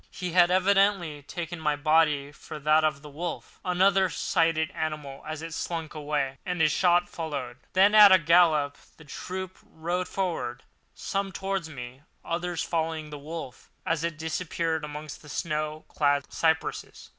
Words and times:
He 0.09 0.31
had 0.31 0.49
evidently 0.49 1.21
taken 1.21 1.59
my 1.59 1.75
body 1.75 2.31
for 2.31 2.57
that 2.57 2.83
of 2.83 3.03
the 3.03 3.07
wolf. 3.11 3.59
Another 3.63 4.09
sighted 4.09 4.69
the 4.69 4.75
animal 4.75 5.21
as 5.27 5.43
it 5.43 5.53
slunk 5.53 5.93
away, 5.93 6.39
and 6.43 6.59
a 6.59 6.69
shot 6.69 7.07
followed. 7.07 7.57
Then, 7.73 7.93
at 7.93 8.11
a 8.11 8.17
gallop, 8.17 8.79
the 8.97 9.05
troop 9.05 9.59
rode 9.63 10.07
forward—some 10.07 11.33
towards 11.33 11.69
me, 11.69 12.01
others 12.25 12.63
following 12.63 13.11
the 13.11 13.19
wolf 13.19 13.69
as 13.85 14.03
it 14.03 14.17
disappeared 14.17 14.83
amongst 14.83 15.21
the 15.21 15.29
snow 15.29 15.85
clad 15.87 16.33
cypresses. 16.33 17.09